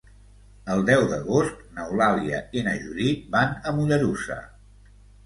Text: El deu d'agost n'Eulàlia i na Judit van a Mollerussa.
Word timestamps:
El 0.75 0.79
deu 0.85 1.03
d'agost 1.11 1.59
n'Eulàlia 1.75 2.39
i 2.59 2.63
na 2.69 2.73
Judit 2.87 3.29
van 3.37 3.53
a 3.65 3.75
Mollerussa. 3.81 4.39